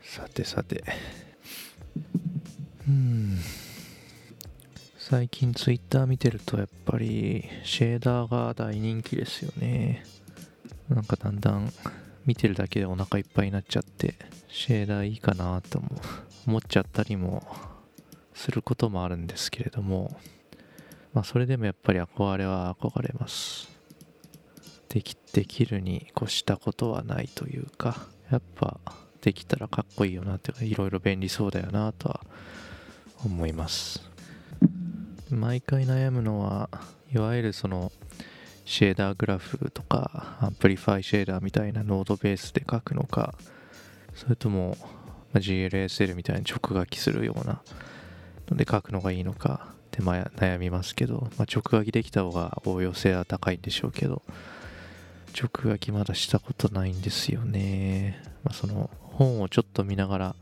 [0.04, 0.84] さてさて。
[2.90, 3.38] うん。
[4.98, 10.04] 最近ツイッター見てるとやっぱりシェーダーが大人気ですよね。
[10.90, 11.72] なんかだんだん
[12.26, 14.16] 見てるだけでお腹いっぱいになっちゃって
[14.48, 15.90] シェーダーいいかなとも
[16.48, 17.44] 思っちゃったりも
[18.34, 20.20] することもあるんですけれども。
[21.14, 23.70] まあそれでもやっぱり憧れは憧れます。
[24.90, 28.80] できできるに越したことはないというかやっぱ
[29.22, 32.22] できたらかっこいいよなっていうかいろいろ便利そうだよなとは
[33.26, 34.02] 思います。
[35.30, 36.70] 毎回悩むのは
[37.14, 37.92] いわゆるその
[38.66, 43.34] Shader Graph とか Amplify Shader みたいなノードベースで書くのか
[44.16, 44.78] それとも
[45.34, 47.62] GLSL みたいに直書きするような
[48.50, 54.22] ので書くのがいいのかって悩みますけど、まあ、直書きできた方が応用性は高いんでしょうけど
[55.40, 60.36] 直書きまだしたことないんですよね、まあ、その本をちょっと見ながら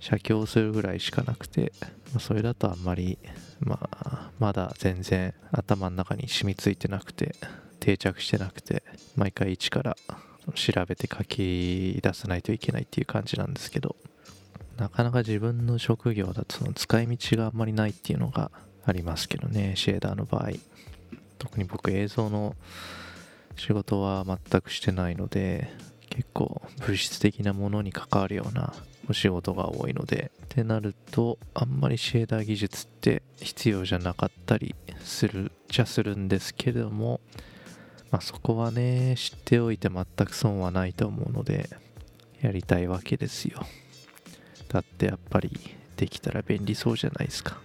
[0.00, 1.72] 写経するぐらいしかなくて、
[2.14, 3.18] ま、それだとあんまり、
[3.60, 7.34] まあ、まだ全然頭の中に染みついてなくて
[7.80, 8.82] 定着してなくて
[9.16, 9.96] 毎回一から
[10.54, 13.96] 調べて書き出さないといけないっていう感じなんですけど
[14.76, 18.50] なかなか自分の職業だとその使い道があんまりないっていうのが
[18.84, 20.50] ありますけどねシェーダーの場合。
[21.38, 22.54] 特に僕映像の
[23.56, 25.70] 仕事は全くしてないので
[26.10, 28.72] 結構物質的なものに関わるような
[29.08, 37.20] お仕事が多いのでってなるとあんまりシェーダー技術って必要じゃなかったりするじゃするんですけれども
[38.10, 41.68] まあそこはね知っておいて全く損はないと思うので
[42.40, 43.60] やりたいわけですよ。
[44.68, 45.58] だってやっぱり
[45.96, 47.58] できたら便利そうじゃないですか。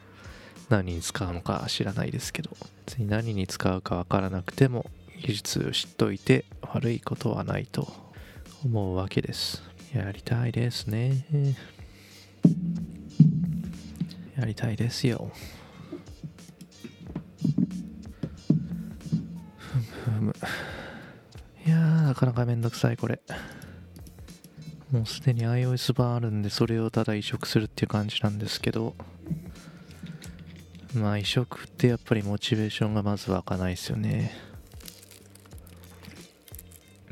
[0.69, 2.51] 何に使うのか知らないですけど
[2.85, 4.85] 別に何に使うかわからなくても
[5.21, 7.91] 技術を知っといて悪いことはないと
[8.63, 9.70] 思うわけです。
[9.93, 11.25] やりたいですね。
[14.37, 15.31] やりたいですよ。
[19.57, 19.83] ふむ
[20.17, 20.35] ふむ。
[21.65, 23.21] いやーなかなかめんどくさいこれ。
[24.91, 28.95] もうすでに iOS 版あるんでそれをただ移植するっていう感じなんですけど。
[30.93, 34.31] まあ移植ってやっぱりモチベーションがまず湧かないですよね。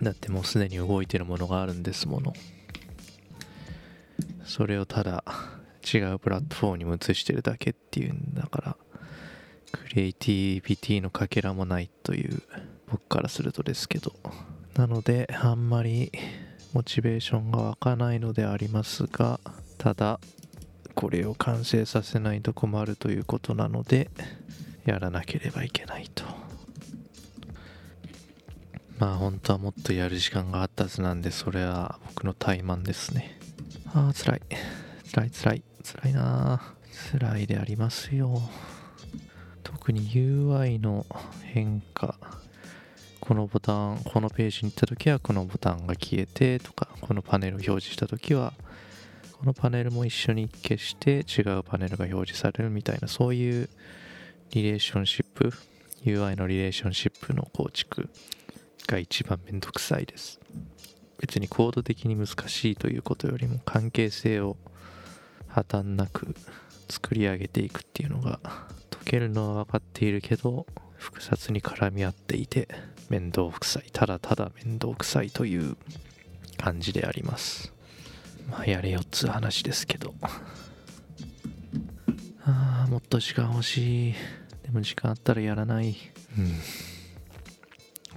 [0.02, 2.34] だってもうすでに動いてるものがあるんですもの。
[4.50, 5.24] それをただ
[5.94, 8.78] 違うプラットフォームに移してるだけっていうんだから
[9.72, 12.42] クリエイティビティのかけらもないという
[12.90, 14.14] 僕からするとですけど。
[14.74, 16.12] なのであんまり
[16.74, 19.40] モチベーションが湧かないのでありますが
[19.78, 20.20] ただ
[20.96, 24.10] これを完成させないと困るということなので
[24.86, 26.24] やらなければいけないと。
[28.98, 33.39] まあ本当はもっとやる時間があったはずなんでそれは僕の怠慢ですね。
[33.92, 34.42] ああ辛い。
[35.12, 35.64] 辛い辛い。
[35.84, 36.62] 辛いな
[37.12, 38.42] 辛いでありますよ。
[39.64, 41.06] 特に UI の
[41.44, 42.16] 変化。
[43.20, 48.54] このボタンこのページに行った時はこのボタンが消えてとかこのパネルを表示した時は
[49.34, 53.70] このパネルも一緒に消して違うパネルが表示されるみたいなそういう
[54.52, 55.54] リレーションシップ
[56.06, 58.10] UI のリレーションシップの構築
[58.88, 60.40] が一番めんどくさいです。
[61.20, 64.58] 別にコード的に難しいということよりも関係性を
[65.48, 66.36] 破綻なく
[66.90, 68.40] 作り上げていくっていうのが
[68.90, 70.66] 解けるのは分かっているけど
[70.98, 72.68] 複雑に絡み合っていて
[73.10, 73.90] 面倒くさい。
[73.92, 75.78] ただただ面倒くさいという
[76.58, 77.74] 感じであります。
[78.50, 80.14] まあやれよっつう話ですけど。
[82.46, 84.14] ああもっと時間欲しい。
[84.64, 85.96] でも時間あったらやらない。
[86.38, 86.54] うん。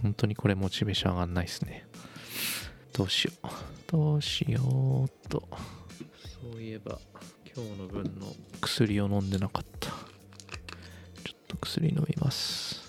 [0.03, 1.86] 本当にこれモチベーション上がんないですね
[2.93, 3.47] どうしよう。
[3.90, 4.61] どうしよ
[5.07, 5.43] うと。
[6.43, 6.99] そういえば
[7.55, 9.88] 今日の分の薬を飲んでなかった。
[9.88, 12.82] ちょっと薬飲みます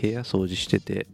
[0.00, 1.06] 部屋掃除してて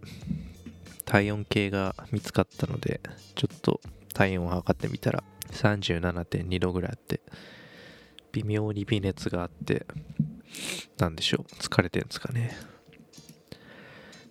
[1.05, 3.01] 体温計が見つかったので
[3.35, 3.81] ちょっと
[4.13, 7.21] 体温を測ってみたら37.2度ぐらいあって
[8.33, 9.87] 微妙に微熱があって
[10.99, 11.55] なんでしょう。
[11.57, 12.57] 疲れてるんですかね。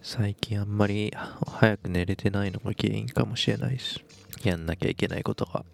[0.02, 1.12] 最近あんまり
[1.48, 4.00] 早く寝れてないのが原因かもしれないです。
[4.44, 5.66] やんなきゃいけないことが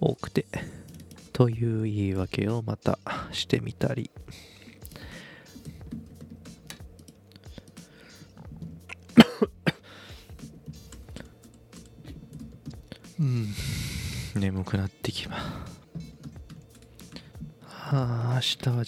[0.00, 0.46] 多くて。
[1.32, 2.98] という言い訳をまた
[3.32, 4.10] してみたり。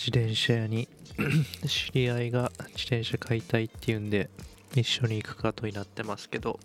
[0.05, 0.89] 自転車屋に
[1.69, 4.31] 知り合いが自転車買いたいっていうんで
[4.75, 6.59] 一緒に行くことになってますけど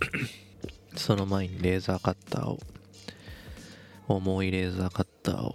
[0.96, 2.58] その前にレーザーカッターを
[4.08, 5.54] 重いレーザーカッターを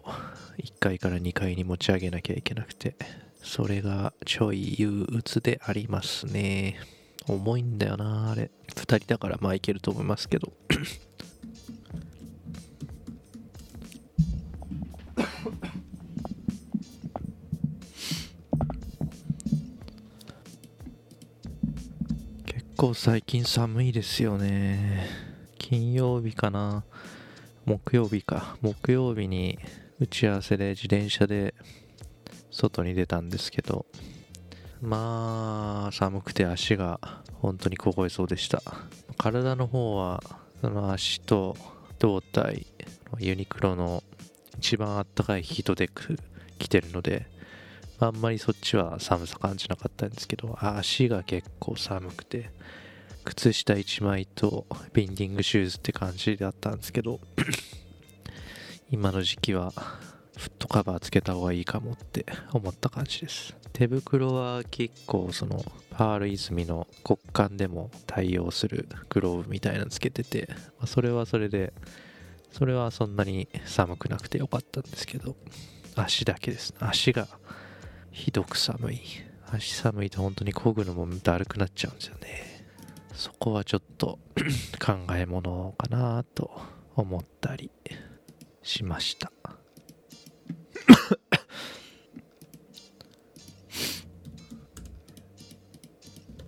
[0.59, 2.95] 1階から2階に持ち上げなきゃいけなくて
[3.43, 6.79] それがちょい憂鬱でありますね。
[7.27, 8.49] 重いんだよなあれ。
[8.69, 10.53] 2人だからまあいけると思いますけど。
[22.83, 25.07] 構最近寒いですよね。
[25.57, 26.83] 金曜日かな。
[27.63, 28.57] 木曜日か。
[28.59, 29.57] 木曜日に
[30.01, 31.55] 打ち合わせで自転車で
[32.51, 33.85] 外に出たんですけど。
[34.81, 36.99] まあ寒くて足が
[37.35, 38.61] 本当に凍えそうでした。
[39.17, 40.21] 体の方は
[40.59, 41.55] その足と
[41.99, 42.67] 胴体
[43.17, 44.03] ユニクロの
[44.57, 46.19] 一番あったかいヒートテック
[46.59, 47.27] 着てるので
[48.05, 52.49] あんまりそっちは寒さ感じなかったんですけど足が結構寒くて
[53.23, 57.19] 靴下1枚とビンディングシューズって感じだったんですけど
[58.91, 59.71] 今の時期は
[60.35, 63.55] フットカバーつけた方がいいかもって思った感じです。
[63.71, 70.49] 手袋は結構そのパール泉の骨幹でも対応するグローブみたいなのつけてて、
[70.79, 71.73] ま、それはそれで
[72.51, 75.35] それはそんなに寒くなくてよかったんですけど
[75.95, 76.73] 足だけです。
[76.79, 77.27] 足が
[78.13, 79.01] ひどく寒い。
[79.51, 82.63] 足寒いと本当に漕ぐのもだるくなっちゃうんですよね。
[83.13, 84.19] そこはちょっと
[84.79, 86.51] 考えものかなと
[86.95, 87.71] 思ったり
[88.61, 89.31] しました。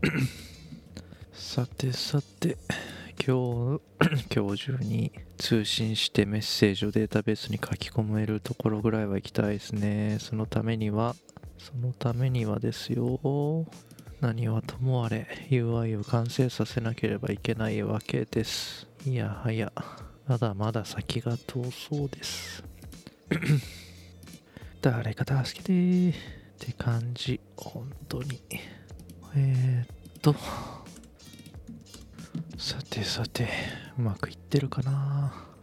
[1.34, 2.58] さてさて
[3.28, 3.82] 今日
[4.36, 10.18] 今日中に通信してメッセージをデータベースに書き込めるところぐらいは行きたいですね。
[10.20, 11.16] そのためには
[11.58, 13.66] そのためにはですよ。
[14.22, 18.88] 何はともあれ UI を完成させなければいけないわけです。
[19.06, 19.72] いやはや
[20.28, 22.64] まだまだ先が遠そうです。
[24.82, 25.72] 誰か助けて。
[25.74, 26.16] ーっ
[26.58, 27.40] て感じ。
[27.56, 28.42] 本当に。
[29.36, 30.36] えー、っと。
[32.58, 33.50] さてさて
[33.98, 35.55] うまくいってるかな。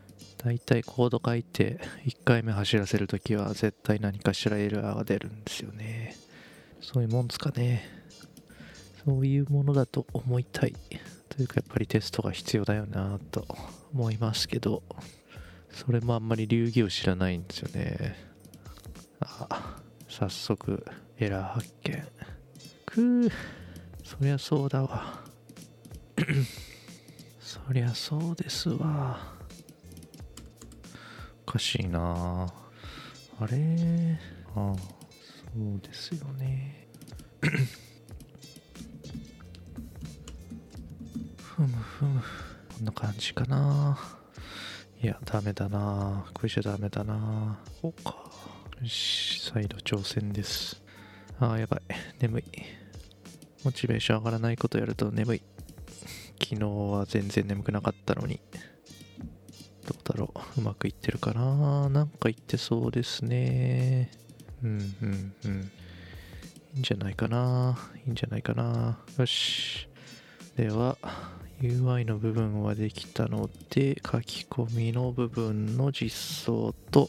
[0.45, 6.17] だいたいコード書いて1回目走らせるときは絶対何かしらエラーが出るんですよね。
[6.81, 7.89] そういうもんですかね。
[9.05, 10.75] そういうものだと思いたい。
[11.29, 13.47] というかやっぱりテストが必要だよなと
[13.95, 14.83] 思いますけど。
[15.71, 18.17] それもあんまり流儀を知らないんですよね。
[19.21, 19.77] あ
[20.09, 20.85] 早速
[21.19, 22.03] エラー発見。
[22.85, 23.33] くー。
[24.05, 25.21] そりゃそうだわ。
[27.41, 29.42] そりゃそうですわ。
[31.45, 32.47] かしいな。
[33.41, 34.19] あれ？
[34.55, 34.81] ああそ
[35.57, 36.89] うですよね。
[41.39, 42.21] ふむふむ。
[42.21, 43.99] こんな感じかな。
[45.03, 46.25] いやダメだな。
[46.33, 47.59] これじゃダメだな。
[47.81, 48.17] こうか。
[48.81, 50.83] よし再度挑戦です。
[51.39, 51.83] あーやばい。
[52.21, 52.45] 眠い。
[53.65, 55.43] モチベーション上がらないことやると眠い。
[56.43, 58.41] 昨日は全然眠くなかったのに。
[60.13, 60.61] だろう。
[60.61, 61.89] うまくいってるかな。
[61.89, 64.11] なんかいってそうですね。
[64.63, 65.71] うんうんうん。
[66.75, 67.79] いいんじゃないかな。
[68.07, 68.99] いいんじゃないかな。
[69.19, 69.89] よし。
[70.57, 70.99] では
[71.63, 76.11] UI の部分はできたので書き込みの部分の実
[76.45, 77.09] 装と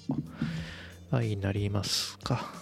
[1.12, 2.54] 相なりますか。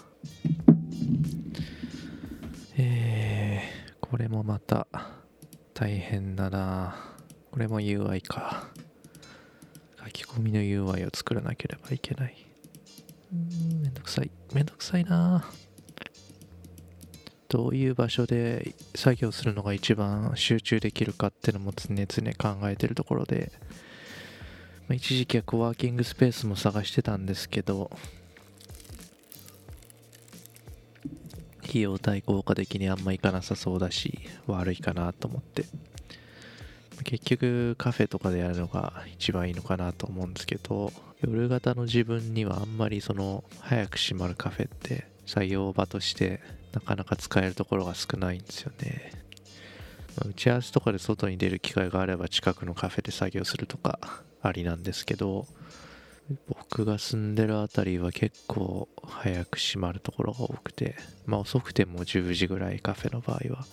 [2.78, 4.88] えー、これもまた
[5.76, 6.96] 大変だな。
[7.52, 8.70] これも UI か。
[10.06, 12.36] 書き込みの UI を作らなければいけない。
[13.34, 14.32] うんめんどくさい。
[14.54, 15.46] めんどくさいな。
[17.52, 23.52] どういう場所で作業するのが一番集中できるかっていうのも常々考えてるところで、
[24.88, 27.92] まあ、一時期はコワーキングスペースも探してたんですけど
[31.68, 35.66] 費用対効果的にあんまいかなさそうだし悪いかなと思って。
[37.04, 40.92] 結局カフェとかでやるのが一番いいのかなと思うんですけど
[41.22, 46.42] 夜型の自分にはあんまりその早く閉まるカフェって作業場として
[46.74, 49.12] なかなか使えるところが少ないんですよね。
[50.26, 54.00] 打ち合わせとかで外に出る機会があれば近くのカフェで作業するとか
[54.42, 55.48] ありなんですけど
[56.48, 60.96] 僕が住んでる辺りは結構早く閉まるところが多くて
[61.26, 63.66] まあ遅くても10時ぐらいカフェの場合は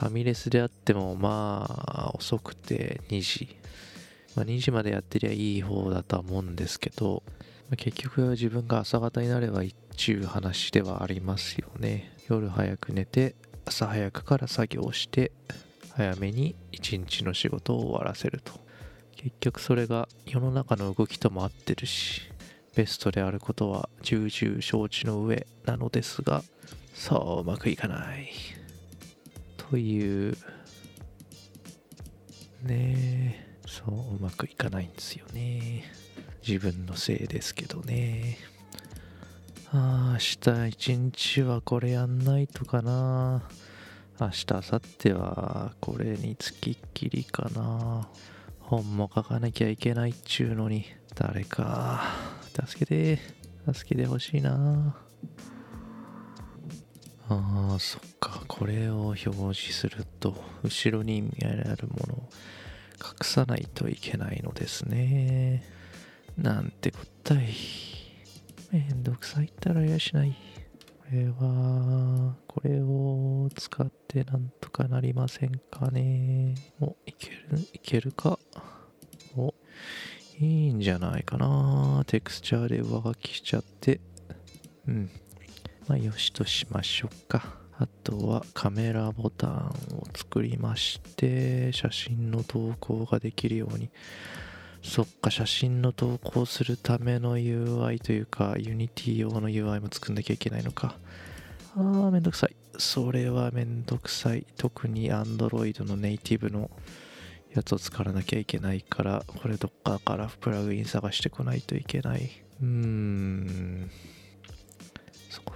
[0.00, 3.54] ファミレスであってもまあ遅くて2時、
[4.34, 7.22] まあ、2時までやってりゃいい方だとは思うんですけど、
[7.68, 12.16] まあ、結局自分が朝方になれば一中話ではありますよね。
[12.30, 13.34] 夜早く寝て
[13.66, 15.32] 朝早くから作業して
[15.90, 18.58] 早めに一日の仕事を終わらせると。
[19.16, 22.22] 結局それが世の中の動きとも合ってるし
[22.74, 26.42] ベストであることは重々承知の上なのですが
[26.94, 28.59] そううまくいかない。
[29.70, 30.36] という
[32.64, 35.84] ねそううまくいかないんですよね。
[36.46, 38.38] 自分のせいですけどね。
[39.72, 43.48] ああ明日一日はこれやんないとかな。
[44.18, 48.08] 明日明後日はこれにつきっきりかな。
[48.58, 50.84] 本も書かなきゃいけないっちゅうのに。
[51.14, 52.02] 誰か
[52.66, 53.18] 助けて
[53.72, 54.96] 助けてほしいな。
[57.32, 58.42] あーそっか。
[58.48, 59.20] これを表
[59.54, 62.28] 示すると後ろに意味あるものを
[62.98, 65.62] 隠さないといけないのですね。
[66.36, 67.54] なんてこったい。
[68.72, 70.32] めんどくさいったらやしない。
[70.32, 76.56] これはこれを使ってなんとかなりませんかね。
[76.80, 77.36] おいける
[77.72, 78.40] いけるか。
[79.36, 79.54] お
[80.40, 82.02] いいんじゃないかな。
[82.08, 84.00] テクスチャーで上書きしちゃって。
[84.88, 85.10] うん。
[85.90, 87.42] まあよしとしましょうか
[87.76, 89.50] あとはカメラボタン
[89.98, 93.90] を作りまして写真の投稿ができるように
[94.82, 100.94] そっか、写真の投稿するための UI というか、Unity 用の UI も作んなきゃいけないのか。
[101.76, 102.56] あー、めんどくさい。
[102.78, 104.46] それはめんどくさい。
[104.56, 106.70] 特に Android のネイティブの
[107.54, 112.30] やつを使わなきゃいけないから、これどっかからプラグイン探してこないといけない。
[112.62, 113.90] うーん。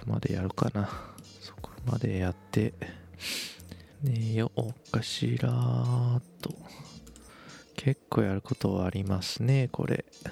[0.05, 0.89] そこまでやるかな。
[1.41, 2.73] そこまでやって、
[4.03, 6.53] 寝ようかしらーと。
[7.85, 10.27] 結構やることはありますねこれち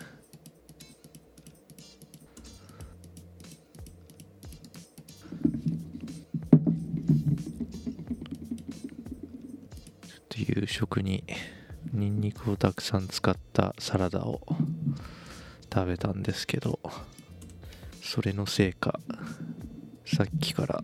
[10.13, 11.23] ょっと夕食に
[11.93, 14.41] ニンニクをたくさん使ったサラダを
[15.71, 16.79] 食べたんですけど
[18.01, 18.99] それのせいか
[20.05, 20.83] さっきから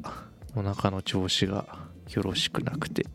[0.56, 1.78] お腹の調子が
[2.10, 3.06] よろしくなくて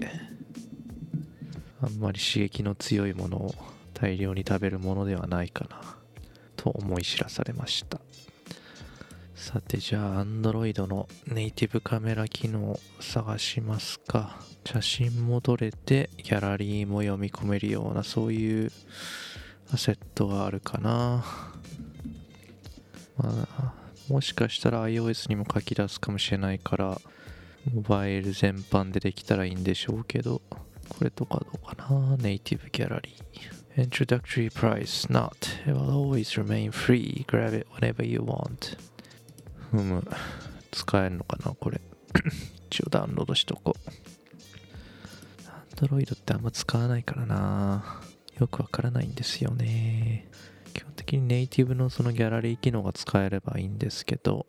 [1.83, 3.55] あんまり刺激の強いものを
[3.93, 5.97] 大量に食べるものではないかな
[6.57, 8.01] と思い知らされました。
[9.35, 14.37] さてじゃあ Android のネイティブカメラ機能探しますか。
[14.65, 18.73] 写真も撮れてギャラリーも読み込めるようなそういう
[19.73, 21.25] アセットがあるかな。
[23.19, 27.01] まあもしかしたら iOS にも書き出すかもしれないから
[27.73, 30.43] モバイル全般でできたらいいんでしょうけど
[30.89, 32.17] これとかどうかな？
[32.19, 35.33] ネイティブギャラリー Introductory price not.
[35.67, 37.25] It will always remain free.
[37.27, 38.77] Grab it whenever you want.
[39.71, 40.05] ふむ。
[40.71, 41.55] 使えるのかな？
[41.55, 41.81] これ。
[42.71, 45.85] 一応ダウンロードしとこう。
[45.85, 48.01] Android ってあんま使わないからな。
[48.39, 50.29] よくわからないんですよね。
[51.19, 54.47] にネイティブのそのギャラリー機能が使えればいいんですけど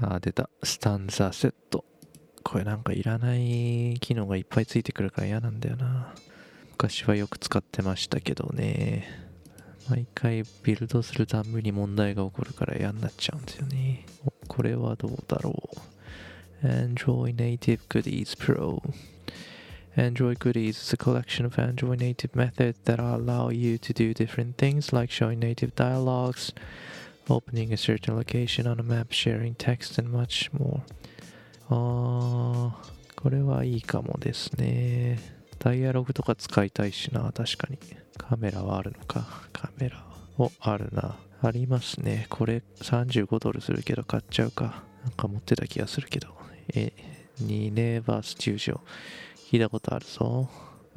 [0.00, 0.48] あ出た。
[0.62, 1.84] スタンザセット。
[2.42, 6.14] これなんかいらない機能がいっぱいついてくるから嫌なんだよな。
[6.72, 9.06] 昔はよく使ってましたけどね。
[9.88, 14.06] 毎回ビルドするたんびに問題が起こるから嫌になっちゃうんですよね。
[14.48, 15.70] これはどうだろ
[16.62, 16.66] う。
[16.66, 18.80] Android Native Goodies Pro
[19.96, 24.56] Android Goodies is a collection of Android native methods that allow you to do different
[24.56, 26.52] things like showing native dialogues,
[27.28, 30.80] opening a certain location on a map, sharing text, and much more.
[31.68, 32.72] あー、
[33.16, 35.18] これはいいかもですね。
[35.58, 37.78] ダイアログとか使いたいしな、確かに。
[38.16, 39.26] カメラはあるのか。
[39.52, 40.02] カメラ。
[40.38, 41.16] お、あるな。
[41.42, 42.26] ありますね。
[42.30, 44.84] これ35ドルするけど買っちゃうか。
[45.04, 46.28] なんか持ってた気がするけど。
[46.74, 46.92] え、
[47.40, 48.80] ニネバース中将。
[49.52, 50.48] 聞いたことあるぞ。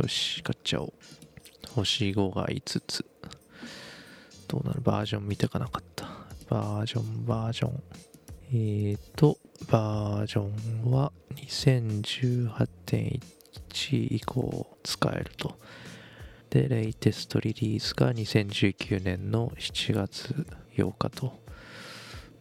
[0.02, 0.94] よし、買っちゃおう。
[1.72, 3.06] 星5が5つ。
[4.48, 4.80] どうなる？
[4.80, 6.06] バージョン見てかなかった。
[6.50, 7.84] バージョン、バージョン。
[8.54, 9.38] ええっ、と、
[9.70, 10.44] バージョ
[10.88, 13.20] ンは2018.1
[14.16, 15.58] 以降使えると。
[16.50, 20.48] で、レイテストリリースが2019年の7月
[20.78, 21.42] 8日と。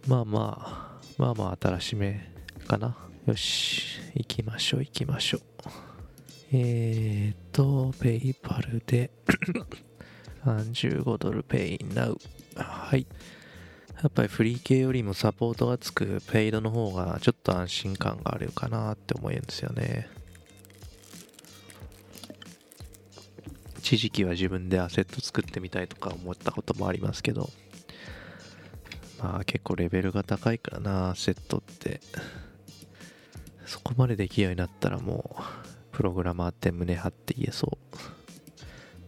[0.07, 2.31] まあまあ、まあまあ新しめ
[2.69, 2.97] かな。
[3.27, 5.94] よし、行きましょう行きましょう。
[6.57, 9.11] えっ、と、ペイパルで
[10.47, 12.19] 35ドルペイナウ。
[12.55, 13.09] はい。
[14.01, 20.09] やっぱりフリー系よりもサポートがつくペイドの方がちょっと安心感があるかなって思えるんですよね。
[23.79, 27.51] 一時期は自分でアセット作ってみたいとか思ったこともありますけど、
[29.19, 32.01] まあ結構レベルが高いからな、アセットって。
[33.67, 37.97] そこまでできるようになったらもう、プログラマーって胸張って言えそう。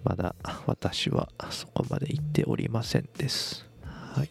[0.04, 3.66] まだ私はそこまで行っておりませんです。
[3.82, 4.30] はい。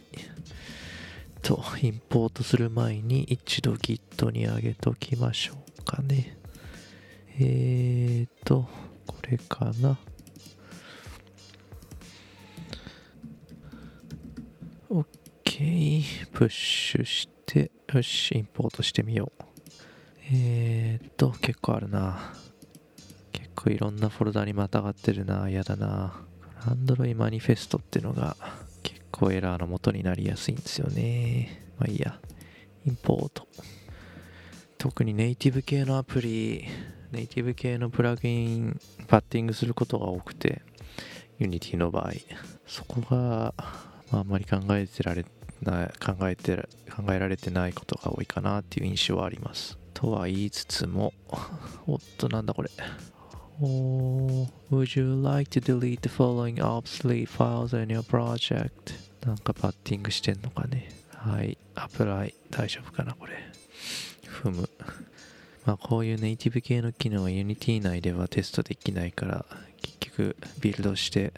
[1.41, 6.37] と、インポートする前に一度 Git に上げときましょうかね。
[7.37, 8.69] えーと、
[9.05, 9.99] これかな。
[14.89, 16.03] OK。
[16.31, 19.43] プッシュして、よし、インポートしてみよう。
[20.31, 22.33] えーと、結構あるな。
[23.69, 25.49] いろんなフォルダにまたがってるな。
[25.49, 26.13] やだな。
[26.61, 28.35] Android マニフェストっていうのが
[28.83, 31.65] 結構エラーの元になりやすいんですよね。
[31.77, 32.19] まあいいや。
[32.85, 33.47] インポート。
[34.77, 36.65] 特にネイティブ系のアプリ、
[37.11, 40.61] ネイティブ系のプラグイン、パッティングすることが多くて、
[41.39, 42.11] Unity の場合、
[42.67, 43.53] そこが、
[44.11, 45.25] まあ、あんまり考えてられ
[45.63, 49.79] な、考えて、考えられてないことが多いかなっていう印象はあります。
[49.93, 51.13] とは言いつつも、
[51.87, 52.69] おっと、なんだこれ。
[53.61, 58.93] Oh, would you like to delete the following obsolete files in your project?
[59.25, 60.89] なんかパッティングしてんのかね。
[61.13, 61.57] はい。
[61.73, 62.33] アプライ。
[62.51, 63.33] 大丈夫かなこれ。
[64.43, 64.69] 踏む。
[65.65, 69.45] まあこういうネイティブ系の機能は Unity 内ではテストできないから、
[69.81, 71.33] 結局ビルドして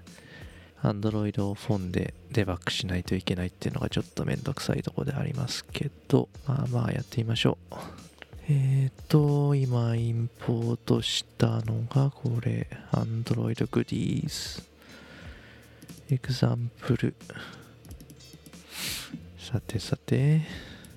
[0.82, 8.07] Android をフォンでデバッグしないといけないっていうのがちょっとめんどくさいとこでありますけど、まあまあやってみましょう。
[8.50, 14.64] えっ、ー、と、今インポートしたのがこれ、Android Goodies。
[16.10, 17.14] エグザンプル。
[19.38, 20.44] さてさて、一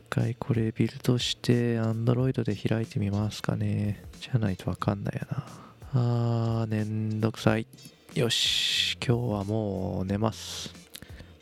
[0.09, 4.05] 回これビルドして Android で開いてみますかね。
[4.21, 6.63] じゃないとわかんないやな。
[6.63, 7.67] あー、めんどくさい。
[8.15, 10.73] よし、今日はもう寝ます。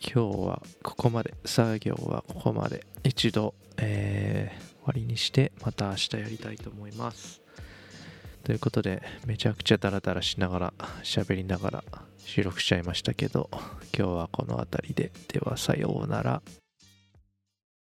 [0.01, 1.35] 今日はここまで。
[1.45, 2.87] 作業はここまで。
[3.05, 7.41] 一度、えー、わりにしてまた明日やりたいと思います。
[8.43, 11.85] ということで、めちゃくちゃダラダラしながら、喋りながら
[12.25, 13.51] 収録しちゃいましたけど、
[13.97, 15.13] 今日はこの辺りで。
[15.29, 16.43] では、さようなら。